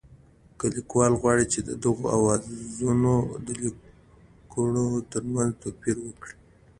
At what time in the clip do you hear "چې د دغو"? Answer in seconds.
1.53-2.05